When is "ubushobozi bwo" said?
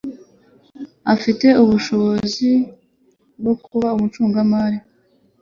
1.63-3.53